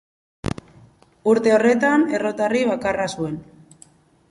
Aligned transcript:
Urte 1.33 1.53
horretan 1.59 2.07
errotarri 2.19 2.65
bakarra 2.73 3.09
zuen. 3.19 3.39